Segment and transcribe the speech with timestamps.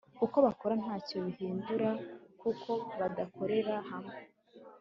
[0.25, 1.89] uko bakora ntacyo bihindura
[2.41, 4.17] kuko badakorera hamwe